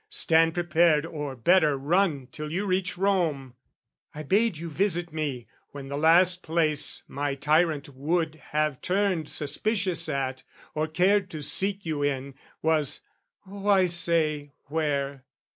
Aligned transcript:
Stand 0.09 0.55
"Prepared, 0.55 1.05
or 1.05 1.35
better, 1.35 1.77
run 1.77 2.27
till 2.31 2.51
you 2.51 2.65
reach 2.65 2.97
Rome! 2.97 3.53
"I 4.15 4.23
bade 4.23 4.57
you 4.57 4.67
visit 4.67 5.13
me, 5.13 5.47
when 5.73 5.89
the 5.89 5.95
last 5.95 6.41
place 6.41 7.03
"My 7.07 7.35
tyrant 7.35 7.87
would 7.89 8.33
have 8.49 8.81
turned 8.81 9.29
suspicious 9.29 10.09
at, 10.09 10.41
"Or 10.73 10.87
cared 10.87 11.29
to 11.29 11.43
seek 11.43 11.85
you 11.85 12.01
in, 12.01 12.33
was...why 12.63 13.85
say, 13.85 14.53
where? 14.69 15.23